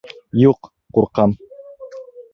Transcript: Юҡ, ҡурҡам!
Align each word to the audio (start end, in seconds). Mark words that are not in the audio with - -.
Юҡ, 0.43 0.71
ҡурҡам! 0.99 1.37